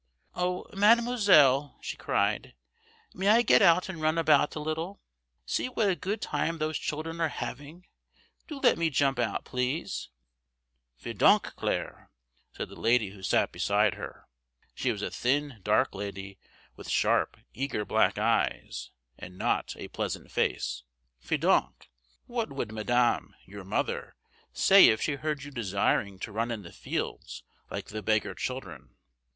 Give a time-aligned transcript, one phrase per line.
[0.33, 2.55] "Oh, Mademoiselle!" she cried,
[3.13, 4.99] "may I get out and run about a little?
[5.45, 7.85] See what a good time those children are having!
[8.47, 10.09] Do let me jump out, please!"
[10.97, 12.09] "Fi donc, Claire!"
[12.51, 14.27] said the lady who sat beside her.
[14.73, 16.39] She was a thin, dark lady,
[16.75, 18.89] with sharp, eager black eyes,
[19.19, 20.81] and not a pleasant face.
[21.19, 21.91] "Fi donc!
[22.25, 24.15] What would madame, your mother,
[24.51, 28.95] say, if she heard you desiring to run in the fields like the beggar children?